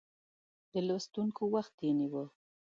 [0.87, 2.25] لوستونکو وخت یې نیوی.